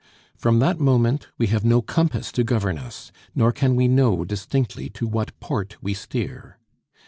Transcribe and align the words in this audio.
From 0.35 0.57
that 0.57 0.79
moment 0.79 1.27
we 1.37 1.45
have 1.53 1.63
no 1.63 1.83
compass 1.83 2.31
to 2.31 2.43
govern 2.43 2.79
us; 2.79 3.11
nor 3.35 3.51
can 3.51 3.75
we 3.75 3.87
know 3.87 4.25
distinctly 4.25 4.89
to 4.89 5.05
what 5.07 5.39
port 5.39 5.77
we 5.79 5.93
steer. 5.93 6.57